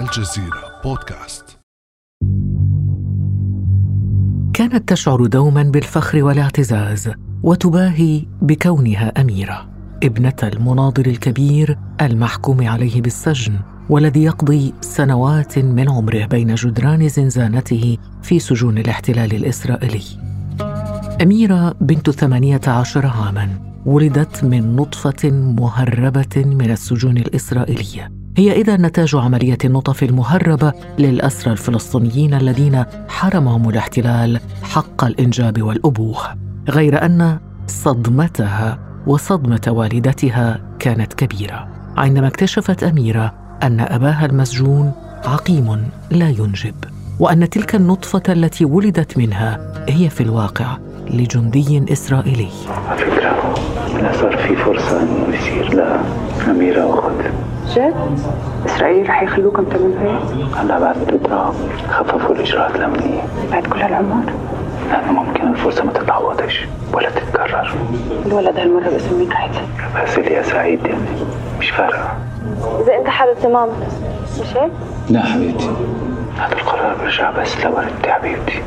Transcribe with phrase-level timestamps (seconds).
[0.00, 1.58] الجزيرة بودكاست.
[4.54, 7.10] كانت تشعر دوما بالفخر والاعتزاز
[7.42, 9.70] وتباهي بكونها أميرة.
[10.02, 13.58] ابنة المناضل الكبير المحكوم عليه بالسجن
[13.90, 20.02] والذي يقضي سنوات من عمره بين جدران زنزانته في سجون الاحتلال الإسرائيلي.
[21.22, 23.48] أميرة بنت ثمانية عشر عاما
[23.86, 28.19] ولدت من نطفة مهربة من السجون الإسرائيلية.
[28.36, 36.18] هي إذا نتاج عملية النطف المهربة للأسرى الفلسطينيين الذين حرمهم الاحتلال حق الإنجاب والأبوة
[36.68, 41.68] غير أن صدمتها وصدمة والدتها كانت كبيرة.
[41.96, 44.92] عندما اكتشفت أميرة أن أباها المسجون
[45.24, 46.74] عقيم لا ينجب
[47.18, 50.78] وأن تلك النطفة التي ولدت منها هي في الواقع
[51.10, 52.48] لجندي إسرائيلي.
[52.96, 53.54] فكرة
[54.02, 57.94] لا صار في فرصة إنه يصير لأميرة أخت جد؟
[58.66, 61.54] إسرائيل رح يخلوكم تعملوا هيك؟ هلا بعد الإضراب
[61.90, 64.32] خففوا الإجراءات الأمنية بعد كل هالعمر؟
[64.90, 67.74] لأنه ممكن الفرصة ما تتعوضش ولا تتكرر
[68.26, 69.50] الولد هالمرة باسم مين رح؟
[70.02, 71.00] بس يا سعيد يعني
[71.58, 72.16] مش فارقة
[72.82, 73.68] إذا أنت حابب تمام
[74.40, 74.72] مش هيك؟
[75.10, 75.70] لا حبيبتي
[76.38, 78.62] هذا القرار برجع بس لوالدتي حبيبتي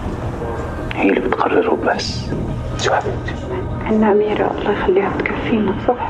[0.96, 2.20] هي اللي بتقرره بس
[2.82, 3.34] شو حبيبتي
[3.86, 6.10] عنا أميرة الله يخليها تكفينا صح؟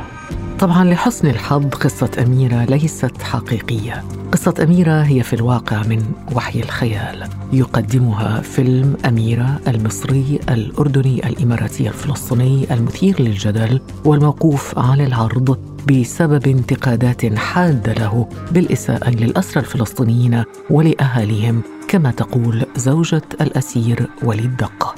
[0.63, 4.03] طبعا لحسن الحظ قصة أميرة ليست حقيقية.
[4.31, 7.29] قصة أميرة هي في الواقع من وحي الخيال.
[7.53, 15.57] يقدمها فيلم أميرة المصري الأردني الإماراتي الفلسطيني المثير للجدل والموقوف على العرض
[15.91, 21.61] بسبب انتقادات حادة له بالإساءة للأسرى الفلسطينيين ولأهاليهم.
[21.87, 24.95] كما تقول زوجة الأسير وليد دقة.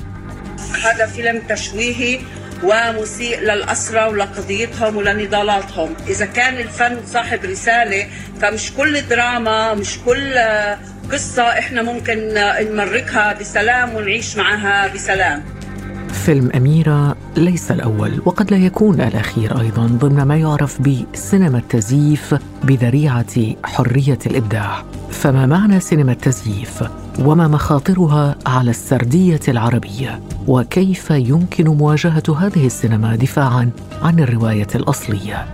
[0.84, 2.20] هذا فيلم تشويهي
[2.64, 5.94] ومسيء للأسرى ولقضيتهم ولنضالاتهم.
[6.08, 8.08] إذا كان الفن صاحب رسالة
[8.42, 10.34] فمش كل دراما مش كل
[11.12, 12.34] قصة إحنا ممكن
[12.72, 15.44] نمركها بسلام ونعيش معها بسلام.
[16.26, 23.56] فيلم أميرة ليس الأول وقد لا يكون الأخير أيضا ضمن ما يعرف بسينما التزييف بذريعة
[23.64, 24.84] حرية الإبداع.
[25.12, 26.84] فما معنى سينما التزييف؟
[27.20, 33.70] وما مخاطرها على السردية العربية وكيف يمكن مواجهة هذه السينما دفاعا
[34.02, 35.46] عن الرواية الأصلية.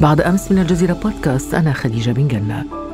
[0.00, 2.87] بعد أمس من الجزيرة بودكاست أنا خديجة بن جنة.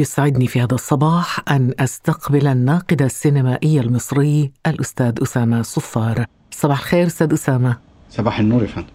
[0.00, 6.26] يسعدني في هذا الصباح أن أستقبل الناقد السينمائي المصري الأستاذ أسامة صفار.
[6.50, 7.76] صباح الخير أستاذ أسامة.
[8.10, 8.86] صباح النور يا فندم.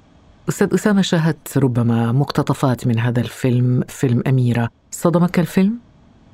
[0.50, 4.69] أستاذ أسامة شاهدت ربما مقتطفات من هذا الفيلم فيلم أميرة.
[4.91, 5.74] صدمك الفيلم؟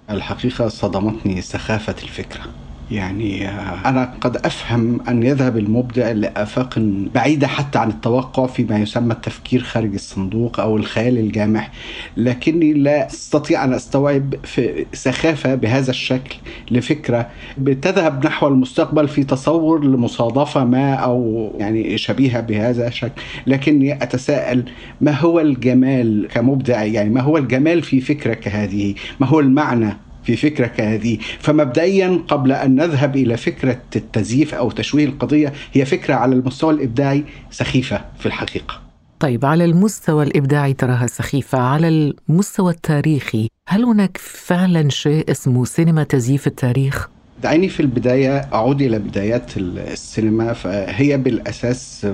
[0.09, 2.44] الحقيقة صدمتني سخافة الفكرة.
[2.91, 3.49] يعني
[3.85, 6.79] أنا قد أفهم أن يذهب المبدع لآفاق
[7.16, 11.72] بعيدة حتى عن التوقع فيما يسمى التفكير خارج الصندوق أو الخيال الجامح.
[12.17, 16.35] لكني لا أستطيع أن أستوعب في سخافة بهذا الشكل
[16.72, 23.22] لفكرة بتذهب نحو المستقبل في تصور لمصادفة ما أو يعني شبيهة بهذا الشكل.
[23.47, 24.63] لكني أتساءل
[25.01, 30.35] ما هو الجمال كمبدع؟ يعني ما هو الجمال في فكرة كهذه ما هو المعنى في
[30.35, 36.35] فكرة كهذه فمبدئيا قبل أن نذهب إلى فكرة التزييف أو تشويه القضية هي فكرة على
[36.35, 38.81] المستوى الإبداعي سخيفة في الحقيقة.
[39.19, 41.57] طيب على المستوى الإبداعي تراها سخيفة.
[41.57, 41.88] على
[42.29, 47.09] المستوى التاريخي هل هناك فعلا شيء اسمه سينما تزييف التاريخ؟
[47.43, 52.07] دعيني في البداية أعود إلى بدايات السينما فهي بالأساس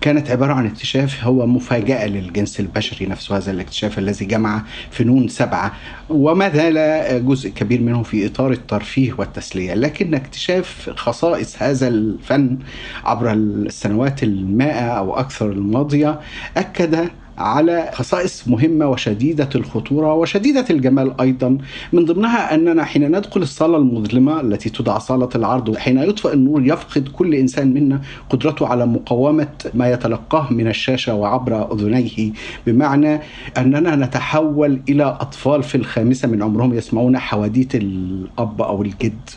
[0.00, 5.72] كانت عبارة عن اكتشاف هو مفاجأة للجنس البشري نفسه هذا الاكتشاف الذي جمع فنون سبعة
[6.08, 12.58] وما زال جزء كبير منه في إطار الترفيه والتسلية لكن اكتشاف خصائص هذا الفن
[13.04, 16.20] عبر السنوات المائة أو أكثر الماضية
[16.56, 17.08] أكد
[17.38, 21.58] على خصائص مهمة وشديدة الخطورة وشديدة الجمال أيضا.
[21.92, 27.08] من ضمنها أننا حين ندخل الصالة المظلمة التي تدعى صالة العرض حين يطفئ النور يفقد
[27.08, 28.00] كل إنسان منا
[28.30, 32.32] قدرته على مقاومة ما يتلقاه من الشاشة وعبر أذنيه.
[32.66, 33.20] بمعنى
[33.58, 39.30] أننا نتحول إلى أطفال في الخامسة من عمرهم يسمعون حواديت الأب أو الجد.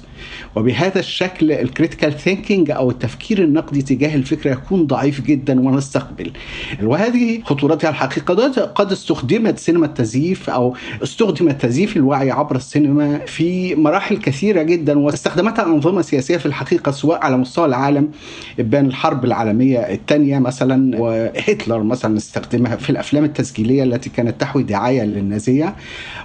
[0.55, 6.31] وبهذا الشكل ال critical thinking أو التفكير النقدي تجاه الفكرة يكون ضعيف جدا ونستقبل.
[6.83, 13.75] وهذه خطورتها منتهى الحقيقة قد استخدمت سينما التزييف أو استخدم تزييف الوعي عبر السينما في
[13.75, 18.09] مراحل كثيرة جدا واستخدمتها أنظمة سياسية في الحقيقة سواء على مستوى العالم
[18.57, 25.03] بين الحرب العالمية الثانية مثلا وهتلر مثلا استخدمها في الأفلام التسجيلية التي كانت تحوي دعاية
[25.03, 25.75] للنازية.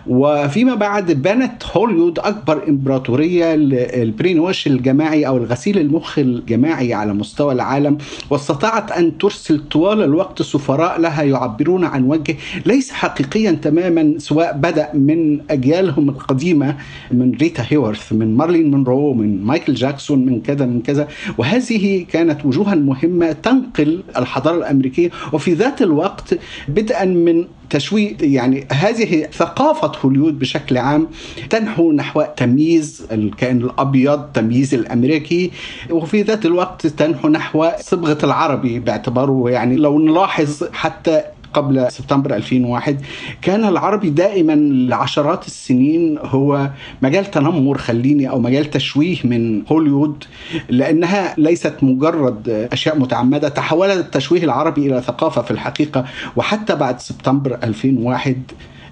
[0.07, 3.55] وفيما بعد بنت هوليوود أكبر إمبراطورية
[3.97, 7.99] لل brain wash الجماعي أو الغسيل المخ الجماعي على مستوى العالم
[8.31, 12.37] واستطاعت أن ترسل طوال الوقت سفراء لها يعبرون عن وجه
[12.67, 16.77] ليس حقيقيا تماما سواء بدأ من أجيالهم القديمة
[17.11, 21.09] من ريتا هيورث من مارلين مونرو من مايكل جاكسون من كذا من كذا.
[21.39, 26.39] وهذه كانت وجوها مهمة تنقل الحضارة الأمريكية وفي ذات الوقت
[26.69, 28.17] بدءا من تشويه.
[28.21, 31.09] يعني هذه ثقافة هوليود بشكل عام
[31.51, 35.51] تنحو نحو تمييز الكائن الأبيض تمييز الأمريكي
[35.91, 39.51] وفي ذات الوقت تنحو نحو صبغة العربي باعتباره.
[39.51, 41.23] يعني لو نلاحظ حتى
[41.55, 43.01] قبل سبتمبر 2001
[43.43, 44.53] كان العربي دائما
[44.89, 46.71] لعشرات السنين هو
[47.03, 50.25] مجال تنمر خليني أو مجال تشويه من هوليوود
[50.69, 56.05] لأنها ليست مجرد أشياء متعمدة تحولت التشويه العربي إلى ثقافة في الحقيقة
[56.37, 58.37] وحتى بعد سبتمبر 2001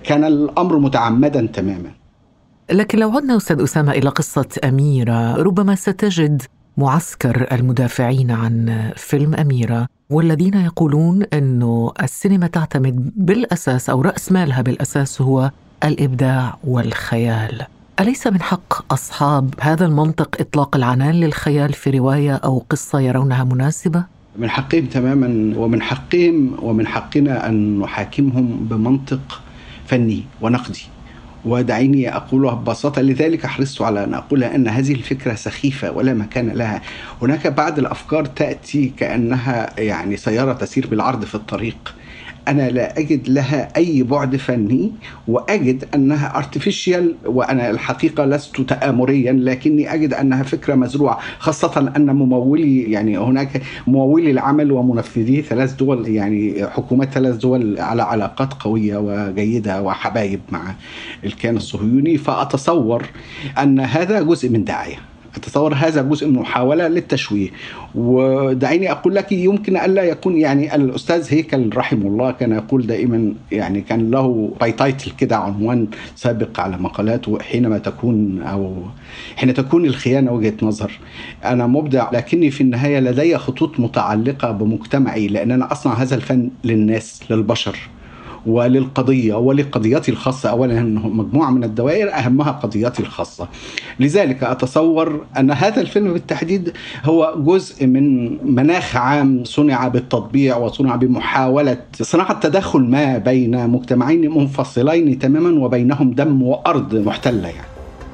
[0.05, 1.91] كان الأمر متعمدا تماما.
[2.71, 6.43] لكن لو عدنا أستاذ أسامة إلى قصة أميرة ربما ستجد
[6.77, 9.87] معسكر المدافعين عن فيلم أميرة.
[10.11, 15.51] والذين يقولون إنه السينما تعتمد بالأساس أو رأس مالها بالأساس هو
[15.85, 17.67] الإبداع والخيال.
[18.01, 24.05] أليس من حق أصحاب هذا المنطق إطلاق العنان للخيال في رواية أو قصة يرونها مناسبة؟
[24.39, 29.43] من حقهم تماما ومن حقهم ومن حقنا أن نحاكمهم بمنطق
[29.87, 30.83] فني ونقدي.
[31.49, 36.83] ودعيني أقولها ببساطة لذلك حرصت على أن أقولها أن هذه الفكرة سخيفة ولا مكان لها.
[37.23, 41.95] هناك بعض الأفكار تأتي كأنها يعني سيارة تسير بالعرض في الطريق.
[42.49, 44.93] أنا لا أجد لها أي بعد فني
[45.29, 52.83] وأجد أنها ارتفيشال وأنا الحقيقة لست تامريا لكني أجد أنها فكرة مزروعة خاصة أن ممولي
[52.83, 59.83] يعني هناك ممولي العمل ومنفذيه ثلاث دول يعني حكومات ثلاث دول على علاقات قوية وجيدة
[59.83, 60.75] وحبايب مع
[61.25, 63.07] الكيان الصهيوني فأتصور
[63.59, 64.97] أن هذا جزء من دعاية.
[65.39, 67.49] اتصور هذا جزء من محاوله للتشويه.
[67.95, 73.81] ودعيني أقول لك يمكن الا يكون يعني الأستاذ هيكل رحمه الله كان يقول دائما يعني
[73.81, 75.87] كان له by title كده عنوان
[76.17, 78.83] سابق على مقالاته حينما تكون أو
[79.37, 80.93] حين تكون الخيانة وجهة نظر.
[81.45, 87.21] أنا مبدع لكني في النهاية لدي خطوط متعلقة بمجتمعي لأن أنا أصنع هذا الفن للناس
[87.31, 87.77] للبشر.
[88.49, 90.51] وللقضية ولقضيتي الخاصة.
[90.51, 93.49] أولا مجموعة من الدوائر أهمها قضيتي الخاصة.
[94.01, 96.73] لذلك أتصور أن هذا الفيلم بالتحديد
[97.05, 105.19] هو جزء من مناخ عام صنع بالتطبيع وصنع بمحاولة صناعة تدخل ما بين مجتمعين منفصلين
[105.19, 107.69] تماما وبينهم دم وأرض محتلة يعني.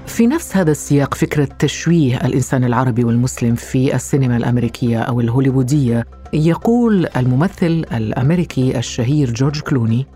[0.06, 7.06] في نفس هذا السياق فكرة تشويه الإنسان العربي والمسلم في السينما الأمريكية أو الهوليوودية يقول
[7.16, 10.06] الممثل الأمريكي الشهير جورج كلوني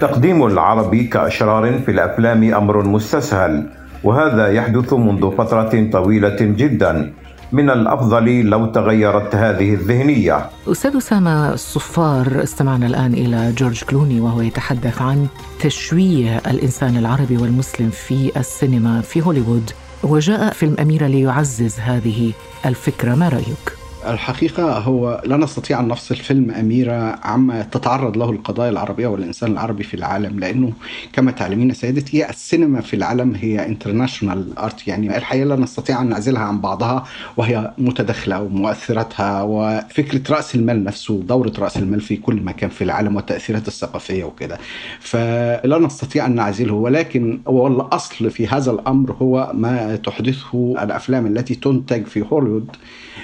[0.00, 3.66] تقديم العرب كأشرار في الأفلام أمر مستسهل
[4.04, 7.12] وهذا يحدث منذ فترة طويلة جدا
[7.52, 10.50] من الأفضل لو تغيرت هذه الذهنية.
[10.68, 15.26] أستاذ أسامة الصفار استمعنا الآن إلى جورج كلوني وهو يتحدث عن
[15.60, 19.70] تشويه الإنسان العربي والمسلم في السينما في هوليوود
[20.02, 22.32] وجاء فيلم اميره ليعزز هذه
[22.66, 28.70] الفكرة ما رأيك؟ الحقيقة هو لا نستطيع أن نفصل فيلم أميرة عما تتعرض له القضايا
[28.70, 30.72] العربية والإنسان العربي في العالم لأنه
[31.12, 36.42] كما تعلمين سيدتي السينما في العالم هي international art يعني الحقيقة لا نستطيع أن نعزلها
[36.42, 37.04] عن بعضها
[37.36, 43.16] وهي متداخلة ومؤثراتها وفكرة رأس المال نفسه دورة رأس المال في كل مكان في العالم
[43.16, 44.58] والتأثيرات الثقافية وكده.
[45.00, 51.54] فلا نستطيع أن نعزله ولكن هو الأصل في هذا الأمر هو ما تحدثه الأفلام التي
[51.54, 52.76] تنتج في هوليوود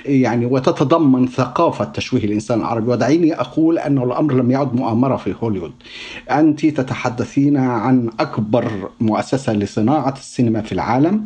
[0.04, 2.90] يعني وتتضمن ثقافة تشويه الإنسان العربي.
[2.90, 5.72] ودعيني أقول أن الأمر لم يعد مؤامرة في هوليوود
[6.30, 11.24] أنت تتحدثين عن أكبر مؤسسة لصناعة السينما في العالم.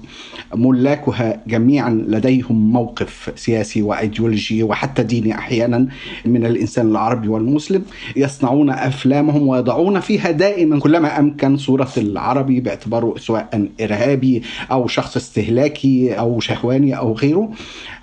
[0.55, 5.89] ملاكها جميعا لديهم موقف سياسي وأيديولوجي وحتى ديني أحيانا
[6.25, 7.83] من الإنسان العربي والمسلم.
[8.17, 16.19] يصنعون أفلامهم ويضعون فيها دائما كلما أمكن صورة العربي باعتباره سواء إرهابي أو شخص استهلاكي
[16.19, 17.51] أو شهواني أو غيره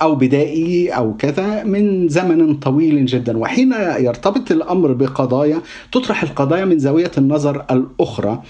[0.01, 1.28] أو بدائي أو كذا.
[1.29, 3.37] وهكذا من زمن طويل جدا.
[3.37, 8.41] وحين يرتبط الأمر بقضايا تطرح القضايا من زاوية النظر الأخرى.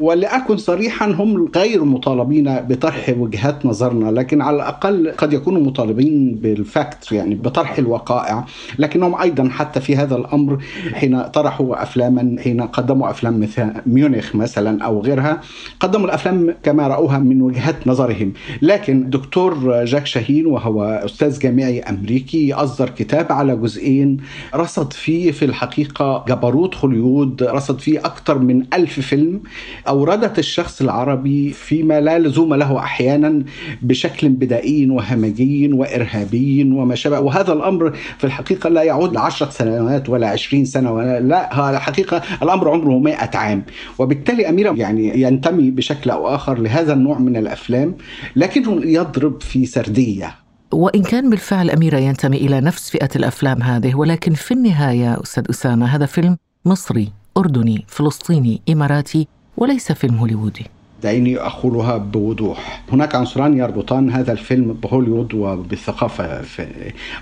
[0.00, 4.10] ولأكن صريحا هم غير مطالبين بطرح وجهات نظرنا.
[4.10, 8.44] لكن على الأقل قد يكونوا مطالبين بالفاكت يعني بطرح الوقائع.
[8.78, 10.58] لكنهم أيضا حتى في هذا الأمر
[10.92, 15.40] حين طرحوا افلاما حين قدموا أفلام مثل ميونخ مثلا أو غيرها
[15.80, 18.32] قدموا الأفلام كما رأوها من وجهات نظرهم.
[18.62, 21.80] لكن دكتور جاك شاهين وهو أستاذ جامعي
[22.28, 24.16] أمريكي اصدر كتاب على جزئين
[24.54, 29.40] رصد فيه في الحقيقة جبروت هوليود رصد فيه أكثر من ألف فيلم
[29.88, 33.44] أوردت الشخص العربي فيما لا لزوم له أحيانا
[33.82, 37.20] بشكل بدائي وهمجي وإرهابي وما شابه.
[37.20, 42.70] وهذا الأمر في الحقيقة لا يعود لعشرة سنوات ولا عشرين سنة ولا لا الحقيقة الأمر
[42.70, 43.62] عمره 100 عام.
[43.98, 47.94] وبالتالي أميرة يعني ينتمي بشكل أو آخر لهذا النوع من الأفلام
[48.36, 50.47] لكنه يضرب في سردية.
[50.72, 55.86] وإن كان بالفعل أميرة ينتمي إلى نفس فئة الأفلام هذه ولكن في النهاية أستاذ أسامة
[55.86, 60.66] هذا فيلم مصري أردني فلسطيني إماراتي وليس فيلم هوليوودي.
[61.02, 62.82] دعيني أقولها بوضوح.
[62.92, 66.42] هناك عنصران يربطان هذا الفيلم بهوليوود وبالثقافة.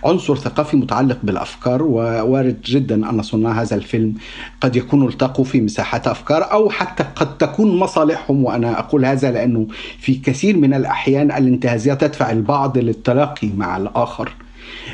[0.05, 4.15] عنصر ثقافي متعلق بالأفكار ووارد جدا أن صناع هذا الفيلم
[4.61, 8.45] قد يكونوا ألتقوا في مساحات أفكار أو حتى قد تكون مصالحهم.
[8.45, 9.67] وأنا أقول هذا لأنه
[9.99, 14.33] في كثير من الأحيان الانتهازية تدفع البعض للتلاقي مع الآخر.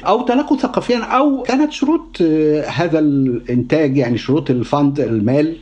[0.06, 2.22] أو تلاقوا ثقافيا أو كانت شروط
[2.66, 5.56] هذا الإنتاج يعني شروط الفند المال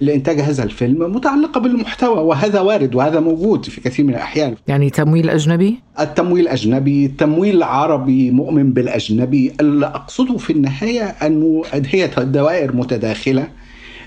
[0.00, 4.54] لإنتاج هذا الفيلم متعلقة بالمحتوى وهذا وارد وهذا موجود في كثير من الأحيان.
[4.68, 9.52] يعني تمويل أجنبي؟ التمويل أجنبي تمويل عربي مؤمن بالأجنبي.
[9.60, 13.48] اللي أقصده في النهاية أنه هي دوائر متداخلة.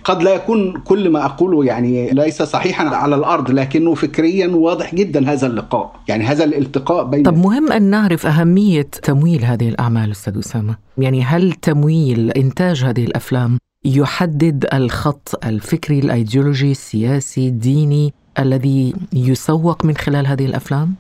[0.04, 5.32] قد لا يكون كل ما أقوله يعني ليس صحيحا على الأرض لكنه فكريا واضح جدا
[5.32, 5.96] هذا اللقاء.
[6.08, 10.76] يعني هذا الالتقاء بين طب مهم أن نعرف أهمية تمويل هذه الأعمال أستاذ أسامة.
[10.98, 19.98] يعني هل تمويل إنتاج هذه الأفلام يحدد الخط الفكري الأيديولوجي السياسي الديني الذي يسوق من
[19.98, 20.96] خلال هذه الأفلام؟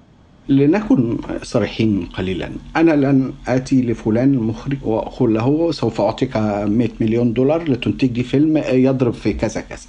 [0.50, 7.70] لنكن صريحين قليلا أنا لن آتي لفلان المخرج وأقول له سوف أعطيك 100 مليون دولار
[7.70, 9.88] لتنتج لي فيلم يضرب في كذا كذا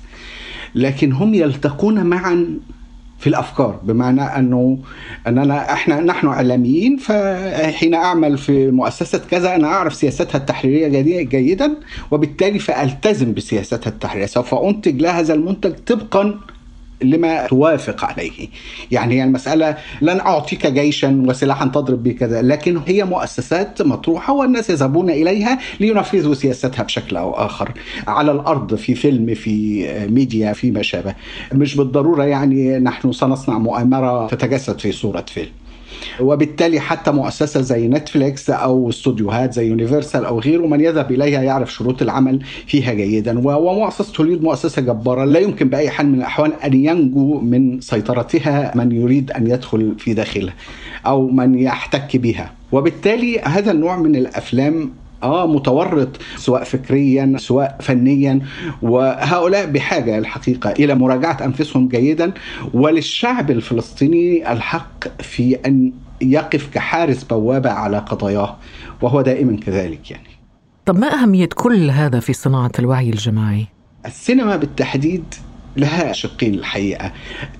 [0.74, 2.58] لكن هم يلتقون معا
[3.18, 4.78] في الأفكار بمعنى أنه
[5.26, 11.74] أننا إحنا نحن اعلاميين فحين أعمل في مؤسسة كذا أنا أعرف سياستها التحريرية جيدا
[12.10, 16.40] وبالتالي فألتزم بسياستها التحريرية سوف أنتج لها هذا المنتج طبقا
[17.02, 18.48] لما توافق عليه.
[18.90, 25.10] يعني المسألة لن أعطيك جيشا وسلاحا تضرب به كذا لكن هي مؤسسات مطروحة والناس يذهبون
[25.10, 27.72] إليها لينفذوا سياستها بشكل أو آخر
[28.06, 31.14] على الأرض في فيلم في ميديا في ما شابه.
[31.52, 35.63] مش بالضرورة يعني نحن سنصنع مؤامرة تتجسد في صورة فيلم.
[36.20, 41.72] وبالتالي حتى مؤسسة زي نتفليكس أو استوديوهات زي يونيفرسال أو غيره من يذهب إليها يعرف
[41.72, 43.38] شروط العمل فيها جيدا.
[43.38, 45.24] ومؤسسة هوليود مؤسسة جبارة.
[45.24, 50.14] لا يمكن بأي حال من الأحوال أن ينجو من سيطرتها من يريد أن يدخل في
[50.14, 50.54] داخلها
[51.06, 52.52] أو من يحتك بها.
[52.72, 54.90] وبالتالي هذا النوع من الأفلام
[55.24, 58.40] آه متورط سواء فكريا سواء فنيا
[58.82, 62.32] وهؤلاء بحاجة الحقيقة إلى مراجعة أنفسهم جيدا
[62.74, 68.56] وللشعب الفلسطيني الحق في أن يقف كحارس بوابة على قضاياه
[69.02, 70.28] وهو دائما كذلك يعني.
[70.86, 73.66] طب ما أهمية كل هذا في صناعة الوعي الجماعي؟
[74.06, 75.24] السينما بالتحديد
[75.76, 77.12] لها شقين الحقيقة.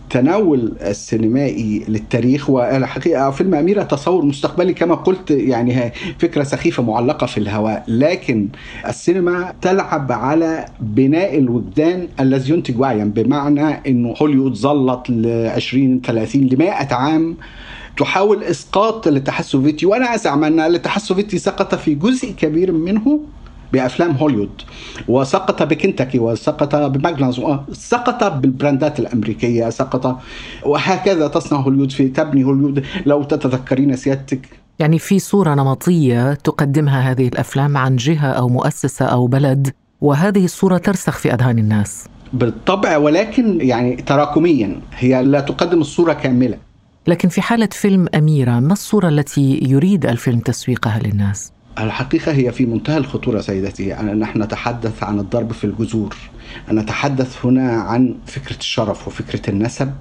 [0.05, 7.39] التناول السينمائي للتاريخ والحقيقة فيلم أميرة تصور مستقبلي كما قلت يعني فكرة سخيفة معلقة في
[7.39, 7.85] الهواء.
[7.89, 8.49] لكن
[8.89, 16.43] السينما تلعب على بناء الوجدان الذي ينتج وعيا بمعنى أنه هوليوود ظلت ل 20 30
[16.43, 17.37] ل 100 عام
[17.97, 23.21] تحاول إسقاط الاتحاد السوفيتي وأنا أزعم أن الاتحاد السوفيتي سقط في جزء كبير منه
[23.75, 24.63] بأفلام هوليوود
[25.09, 30.21] وسقط بكنتاكي وسقط بماكدونالدز سقط بالبراندات الأمريكية سقط
[30.67, 34.49] وهكذا تصنع هوليوود في تبني هوليوود لو تتذكرين سيادتك.
[34.79, 40.79] يعني في صورة نمطية تقدمها هذه الأفلام عن جهة أو مؤسسة أو بلد وهذه الصورة
[40.79, 42.05] ترسخ في أذهان الناس.
[42.33, 46.59] بالطبع ولكن يعني تراكميا هي لا تقدم الصورة كاملة.
[47.07, 52.67] لكن في حالة فيلم أميرة ما الصورة التي يريد الفيلم تسويقها للناس؟ الحقيقة هي في
[52.67, 56.17] منتهى الخطورة سيدتي يعني نحن نتحدث عن الضرب في الجذور
[56.73, 59.95] نتحدث هنا عن فكرة الشرف وفكرة النسب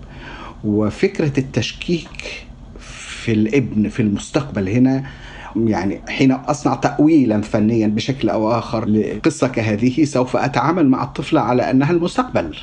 [0.63, 2.45] وفكرة التشكيك
[2.79, 5.03] في الابن في المستقبل هنا.
[5.55, 11.71] يعني حين أصنع تأويلا فنيا بشكل أو آخر لقصة كهذه سوف أتعامل مع الطفلة على
[11.71, 12.55] أنها المستقبل.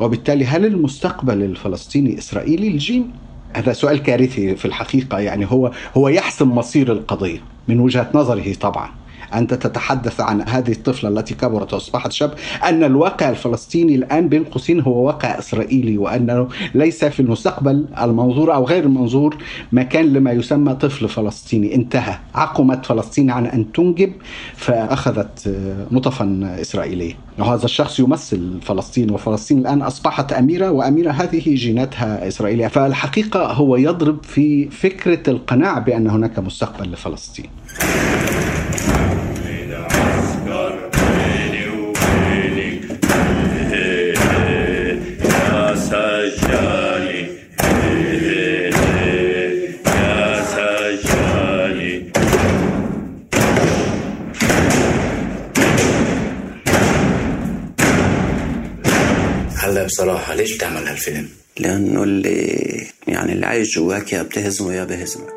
[0.00, 3.10] وبالتالي هل المستقبل الفلسطيني إسرائيلي؟ الجين.
[3.56, 8.90] هذا سؤال كارثي في الحقيقة يعني هو هو يحسم مصير القضية من وجهة نظره طبعا.
[9.34, 14.80] أنت تتحدث عن هذه الطفلة التي كبرت وأصبحت شاب أن الواقع الفلسطيني الآن بين قوسين
[14.80, 19.36] هو واقع إسرائيلي وأنه ليس في المستقبل المنظور أو غير المنظور
[19.72, 21.74] مكان لما يسمى طفل فلسطيني.
[21.74, 22.18] انتهى.
[22.34, 24.12] عقمت فلسطين عن أن تنجب
[24.54, 25.56] فأخذت
[25.90, 27.14] نطفا إسرائيلية.
[27.38, 32.66] وهذا الشخص يمثل فلسطين وفلسطين الآن أصبحت أميرة وأميرة هذه جيناتها إسرائيلية.
[32.66, 37.46] فالحقيقة هو يضرب في فكرة القناع بأن هناك مستقبل لفلسطين.
[59.86, 61.28] هلا بصراحة ليش بتعمل هالفيلم؟
[61.58, 65.32] لأنه اللي يعني اللي عايش جواك يا بتهزمه يا بهزمك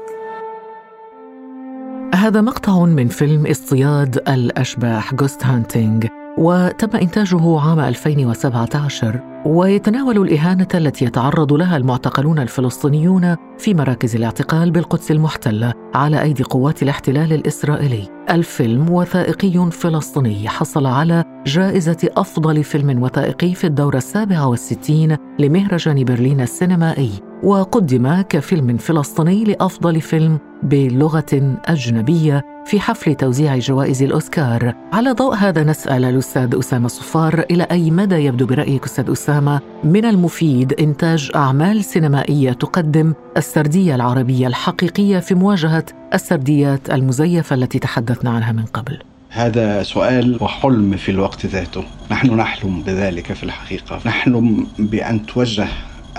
[2.15, 6.07] هذا مقطع من فيلم اصطياد الأشباح Ghost Hunting
[6.39, 15.11] وتم إنتاجه عام 2017 ويتناول الإهانة التي يتعرض لها المعتقلون الفلسطينيون في مراكز الاعتقال بالقدس
[15.11, 18.07] المحتلة على أيدي قوات الاحتلال الإسرائيلي.
[18.29, 26.41] الفيلم وثائقي فلسطيني حصل على جائزة أفضل فيلم وثائقي في الدورة السابعة والستين لمهرجان برلين
[26.41, 27.11] السينمائي
[27.43, 34.75] وقدم كفيلم فلسطيني لأفضل فيلم بلغة أجنبية في حفل توزيع جوائز الأوسكار.
[34.93, 40.05] على ضوء هذا نسأل الأستاذ أسامة صفار إلى أي مدى يبدو برأيك أستاذ أسامة من
[40.05, 45.83] المفيد إنتاج أعمال سينمائية تقدم السردية العربية الحقيقية في مواجهة
[46.13, 48.99] السرديات المزيفة التي تحدثنا عنها من قبل؟
[49.29, 51.83] هذا سؤال وحلم في الوقت ذاته.
[52.11, 53.99] نحن نحلم بذلك في الحقيقة.
[54.05, 55.67] نحلم بأن توجه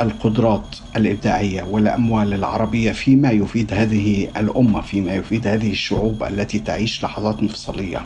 [0.00, 7.42] القدرات الإبداعية والأموال العربية فيما يفيد هذه الأمة فيما يفيد هذه الشعوب التي تعيش لحظات
[7.42, 8.02] مفصليه.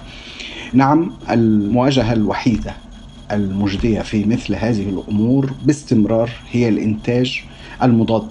[0.72, 2.74] نعم المواجهة الوحيدة
[3.32, 7.42] المجدية في مثل هذه الأمور باستمرار هي الإنتاج
[7.82, 8.28] المضاد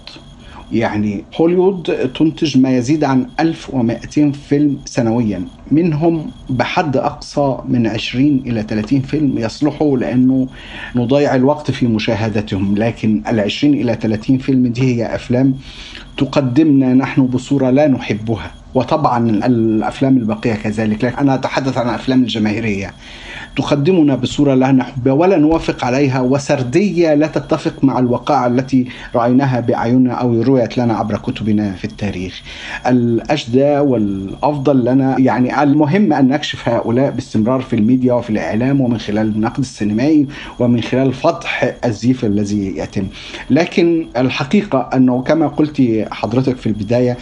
[0.72, 1.84] يعني هوليوود
[2.16, 5.50] تنتج ما يزيد عن 1200 فيلم سنويا.
[5.72, 10.48] منهم بحد أقصى من 20 إلى 30 فيلم يصلحوا لأنه
[10.96, 12.78] نضيع الوقت في مشاهدتهم.
[12.78, 15.56] لكن ال 20 إلى 30 فيلم دي هي أفلام
[16.18, 18.52] تقدمنا نحن بصورة لا نحبها.
[18.74, 21.04] وطبعا الأفلام الباقيه كذلك.
[21.06, 22.94] لكن أنا أتحدث عن الافلام الجماهيرية.
[23.56, 30.14] تقدمنا بصورة لا نحبها ولا نوافق عليها وسردية لا تتفق مع الوقائع التي رأيناها بأعيننا
[30.14, 32.42] أو رويت لنا عبر كتبنا في التاريخ.
[32.88, 39.28] الأجدى والأفضل لنا يعني المهم أن نكشف هؤلاء باستمرار في الميديا وفي الإعلام ومن خلال
[39.28, 40.28] النقد السينمائي
[40.60, 43.08] ومن خلال فضح الزيف الذي يتم.
[43.50, 47.18] لكن الحقيقة أنه كما قلت حضرتك في البداية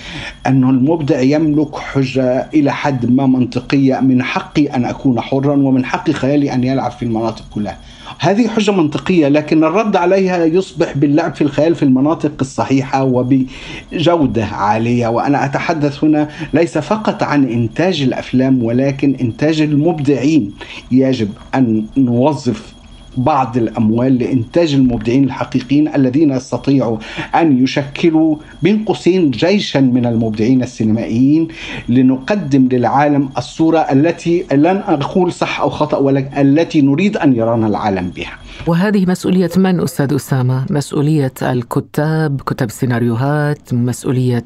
[0.47, 6.11] أنه المبدع يملك حجة إلى حد ما منطقية من حقي أن أكون حرا ومن حق
[6.21, 7.77] خيالي أن يلعب في المناطق كلها.
[8.19, 15.07] هذه حجة منطقية لكن الرد عليها يصبح باللعب في الخيال في المناطق الصحيحة وبجودة عالية
[15.07, 20.53] وأنا أتحدث هنا ليس فقط عن إنتاج الأفلام ولكن إنتاج المبدعين
[20.91, 22.73] يجب أن نوظف
[23.17, 26.97] بعض الأموال لإنتاج المبدعين الحقيقيين الذين يستطيعوا
[27.35, 31.47] أن يشكلوا بين قوسين جيشا من المبدعين السينمائيين
[31.89, 38.09] لنقدم للعالم الصورة التي لن أقول صح أو خطأ ولكن التي نريد أن يرانا العالم
[38.09, 38.37] بها.
[38.67, 44.45] وهذه مسؤولية من أستاذ أسامة؟ مسؤولية الكتاب، كتب السيناريوهات، مسؤولية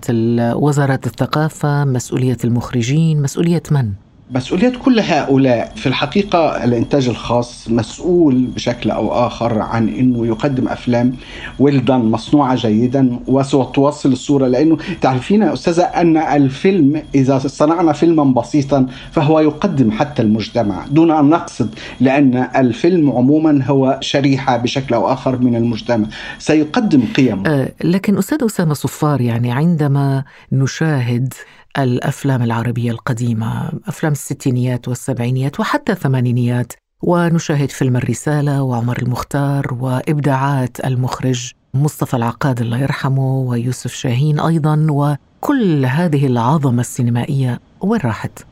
[0.54, 8.92] وزارة الثقافة، مسؤولية المخرجين، مسؤولية من؟ مسؤولية كل هؤلاء في الحقيقة الإنتاج الخاص مسؤول بشكل
[8.92, 11.14] أو آخر عن أنه يقدم أفلام
[11.60, 18.88] ويلدن مصنوعة جيدا وتوصل الصورة لأنه تعرفين يا أستاذة أن الفيلم إذا صنعنا فيلما بسيطا
[19.12, 25.38] فهو يقدم حتى المجتمع دون أن نقصد لأن الفيلم عموما هو شريحة بشكل أو آخر
[25.38, 26.08] من المجتمع
[26.40, 31.34] سيقدم قيم أه لكن أستاذ أسامة صفار يعني عندما نشاهد
[31.78, 41.52] الأفلام العربية القديمة، أفلام الستينيات والسبعينيات وحتى الثمانينيات، ونشاهد فيلم الرسالة وعمر المختار وإبداعات المخرج
[41.74, 48.46] مصطفى العقاد الله يرحمه ويوسف شاهين أيضا وكل هذه العظمة السينمائية وين راحت؟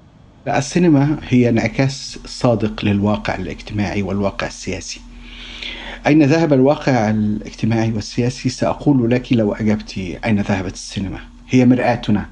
[0.47, 5.01] السينما هي انعكاس صادق للواقع الاجتماعي والواقع السياسي.
[6.07, 12.25] أين ذهب الواقع الاجتماعي والسياسي؟ سأقول لك لو أجبت أين ذهبت السينما؟ هي مرآتنا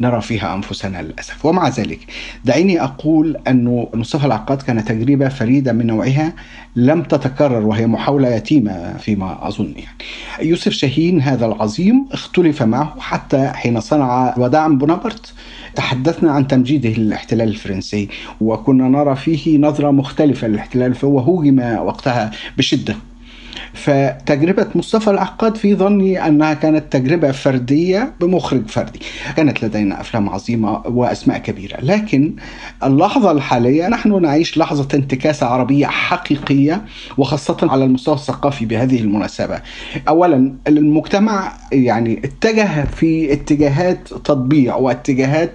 [0.00, 1.46] نرى فيها أنفسنا للأسف.
[1.46, 1.98] ومع ذلك
[2.44, 6.32] دعيني أقول أن مصطفى العقاد كان تجربة فريدة من نوعها
[6.76, 10.48] لم تتكرر وهي محاولة يتيمة فيما أظن يعني.
[10.50, 15.32] يوسف شاهين هذا العظيم اختلف معه حتى حين صنع وداعا بونابرت
[15.74, 18.08] تحدثنا عن تمجيده للاحتلال الفرنسي
[18.40, 22.96] وكنا نرى فيه نظرة مختلفة للاحتلال وهوجم وقتها بشدة.
[23.72, 29.00] فتجربة مصطفى العقاد في ظني أنها كانت تجربة فردية بمخرج فردي.
[29.36, 31.80] كانت لدينا أفلام عظيمة وأسماء كبيرة.
[31.80, 32.34] لكن
[32.84, 36.84] اللحظة الحالية نحن نعيش لحظة انتكاسة عربية حقيقية
[37.18, 39.60] وخاصة على المستوى الثقافي بهذه المناسبة.
[40.08, 45.52] أولا المجتمع يعني اتجه في اتجاهات تطبيع واتجاهات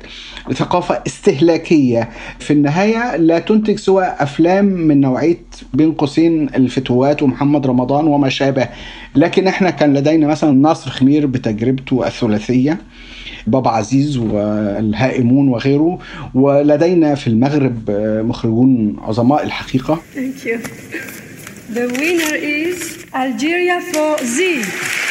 [0.53, 2.09] ثقافة استهلاكية.
[2.39, 5.39] في النهاية لا تنتج سوى أفلام من نوعية
[5.73, 7.88] بين قوسين الفتوات ومحمد رمضان.
[7.91, 8.67] وما شابه
[9.15, 12.77] لكن إحنا كان لدينا مثلا ناصر خمير بتجربته الثلاثية
[13.47, 15.99] بابا عزيز والهائمون وغيره
[16.33, 17.91] ولدينا في المغرب
[18.25, 20.59] مخرجون عظماء الحقيقة Thank you.
[21.73, 25.08] The winner is Algeria for Z.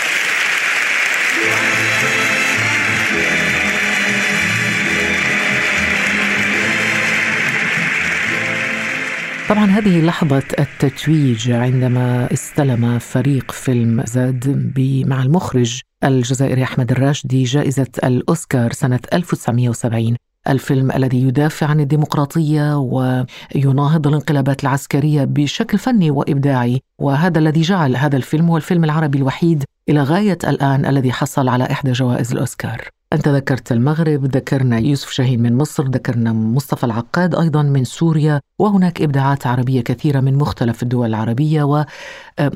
[9.49, 14.73] طبعا هذه لحظة التتويج عندما استلم فريق فيلم زاد
[15.07, 20.17] مع المخرج الجزائري أحمد الراشدي جائزة الأوسكار سنة 1970
[20.49, 28.17] الفيلم الذي يدافع عن الديمقراطية ويناهض الانقلابات العسكرية بشكل فني وإبداعي وهذا الذي جعل هذا
[28.17, 32.89] الفيلم هو الفيلم العربي الوحيد إلى غاية الآن الذي حصل على إحدى جوائز الأوسكار.
[33.13, 39.03] أنت ذكرت المغرب ذكرنا يوسف شاهين من مصر ذكرنا مصطفى العقاد أيضا من سوريا وهناك
[39.03, 41.85] إبداعات عربية كثيرة من مختلف الدول العربية و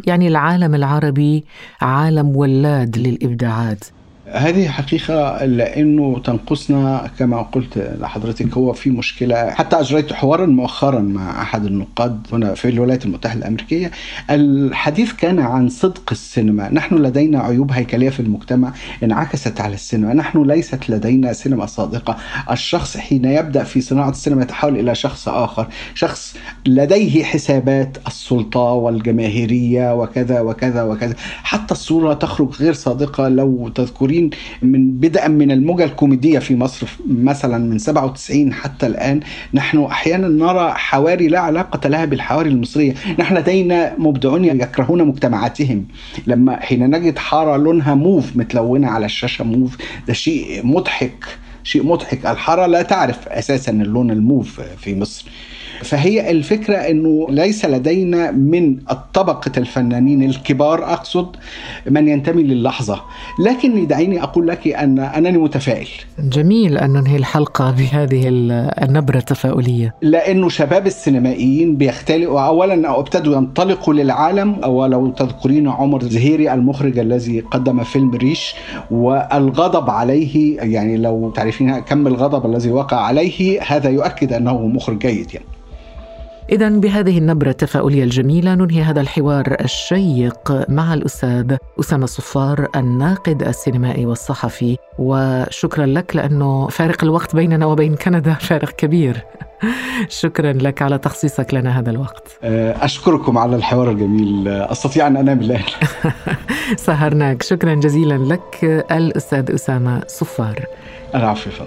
[0.06, 1.44] يعني العالم العربي
[1.80, 3.84] عالم ولاد للإبداعات.
[4.34, 9.50] هذه حقيقة لأنه تنقصنا كما قلت لحضرتك هو في مشكلة.
[9.50, 13.90] حتى أجريت حوارا مؤخرا مع أحد النقاد هنا في الولايات المتحدة الأمريكية.
[14.30, 16.68] الحديث كان عن صدق السينما.
[16.72, 20.14] نحن لدينا عيوب هيكلية في المجتمع انعكست على السينما.
[20.14, 22.16] نحن ليست لدينا سينما صادقة.
[22.50, 25.66] الشخص حين يبدأ في صناعة السينما يتحول إلى شخص آخر.
[25.94, 31.14] شخص لديه حسابات السلطة والجماهيرية وكذا وكذا وكذا.
[31.42, 33.28] حتى الصورة تخرج غير صادقة.
[33.28, 34.21] لو تذكرين
[34.62, 39.20] من بدءا من الموجة الكوميدية في مصر مثلا من 97 حتى الآن
[39.54, 42.94] نحن أحيانا نرى حواري لا علاقة لها بالحواري المصرية.
[43.18, 45.84] نحن لدينا مبدعون يكرهون مجتمعاتهم.
[46.26, 49.76] لما حين نجد حارة لونها موف متلونة على الشاشة موف
[50.08, 51.24] ده شيء مضحك
[51.64, 52.26] شيء مضحك.
[52.26, 55.24] الحارة لا تعرف أساسا اللون الموف في مصر.
[55.82, 58.76] فهي الفكرة أنه ليس لدينا من
[59.14, 61.36] طبقة الفنانين الكبار أقصد
[61.90, 63.00] من ينتمي للحظة.
[63.46, 65.88] لكن دعيني أقول لك أن أنني متفائل.
[66.18, 68.22] جميل أن ننهي الحلقة بهذه
[68.82, 69.94] النبرة التفاؤلية.
[70.02, 72.40] لأنه شباب السينمائيين بيختلقوا.
[72.40, 78.54] أولا أو أبتدوا ينطلقوا للعالم ولو تذكرين عمر زهيري المخرج الذي قدم فيلم ريش
[78.90, 85.34] والغضب عليه يعني لو تعرفين كم الغضب الذي وقع عليه هذا يؤكد أنه مخرج جيد
[85.34, 85.46] يعني.
[86.50, 94.06] إذا بهذه النبرة التفاؤلية الجميلة ننهي هذا الحوار الشيق مع الأستاذ أسامة صفار الناقد السينمائي
[94.06, 94.76] والصحفي.
[94.98, 99.24] وشكرا لك لأنه فارق الوقت بيننا وبين كندا فارق كبير.
[100.08, 102.38] شكرا لك على تخصيصك لنا هذا الوقت.
[102.82, 104.48] أشكركم على الحوار الجميل.
[104.48, 105.62] أستطيع أن أنام الآن.
[106.86, 107.42] سهرناك.
[107.42, 110.64] شكرا جزيلا لك الأستاذ أسامة صفار.
[111.14, 111.66] العفو فضل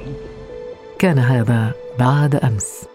[0.99, 2.94] كان هذا بعد أمس.